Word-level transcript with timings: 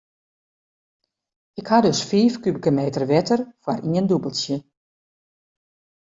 Ik 1.59 1.67
ha 1.71 1.79
dus 1.85 1.99
fiif 2.09 2.33
kubike 2.43 2.71
meter 2.79 3.03
wetter 3.13 3.39
foar 3.63 3.79
ien 3.95 4.07
dûbeltsje. 4.09 4.57